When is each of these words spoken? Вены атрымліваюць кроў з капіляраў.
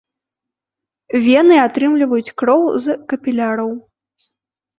Вены 1.25 1.55
атрымліваюць 1.65 2.33
кроў 2.43 2.63
з 2.87 2.97
капіляраў. 3.15 3.71